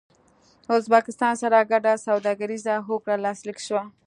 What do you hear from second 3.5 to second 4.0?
شوه